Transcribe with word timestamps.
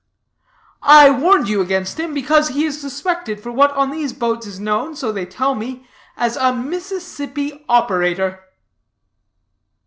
"I 0.81 1.11
warned 1.11 1.47
you 1.47 1.61
against 1.61 1.99
him 1.99 2.11
because 2.15 2.47
he 2.47 2.65
is 2.65 2.81
suspected 2.81 3.39
for 3.39 3.51
what 3.51 3.69
on 3.75 3.91
these 3.91 4.13
boats 4.13 4.47
is 4.47 4.59
known 4.59 4.95
so 4.95 5.11
they 5.11 5.27
tell 5.27 5.53
me 5.53 5.87
as 6.17 6.35
a 6.37 6.51
Mississippi 6.51 7.63
operator." 7.69 8.39